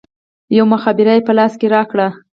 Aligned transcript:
يوه 0.55 0.67
مخابره 0.73 1.13
يې 1.17 1.25
په 1.27 1.31
لاس 1.37 1.53
راکړه. 1.73 2.07